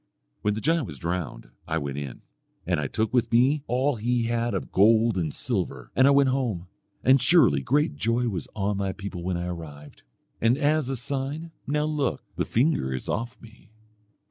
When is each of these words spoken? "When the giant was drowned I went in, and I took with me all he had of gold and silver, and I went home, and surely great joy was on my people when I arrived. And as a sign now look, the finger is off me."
"When 0.41 0.55
the 0.55 0.61
giant 0.61 0.87
was 0.87 0.97
drowned 0.97 1.51
I 1.67 1.77
went 1.77 1.99
in, 1.99 2.23
and 2.65 2.79
I 2.79 2.87
took 2.87 3.13
with 3.13 3.31
me 3.31 3.61
all 3.67 3.97
he 3.97 4.23
had 4.23 4.55
of 4.55 4.71
gold 4.71 5.15
and 5.15 5.31
silver, 5.31 5.91
and 5.95 6.07
I 6.07 6.09
went 6.09 6.29
home, 6.29 6.65
and 7.03 7.21
surely 7.21 7.61
great 7.61 7.97
joy 7.97 8.27
was 8.27 8.47
on 8.55 8.77
my 8.77 8.93
people 8.93 9.21
when 9.21 9.37
I 9.37 9.45
arrived. 9.45 10.01
And 10.41 10.57
as 10.57 10.89
a 10.89 10.95
sign 10.95 11.51
now 11.67 11.85
look, 11.85 12.23
the 12.35 12.45
finger 12.45 12.91
is 12.95 13.07
off 13.09 13.39
me." 13.39 13.69